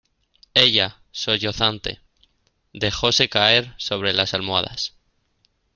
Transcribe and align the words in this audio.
ella, 0.55 0.97
sollozante, 1.11 1.99
dejóse 2.73 3.29
caer 3.29 3.75
sobre 3.77 4.13
las 4.13 4.33
almohadas: 4.33 4.95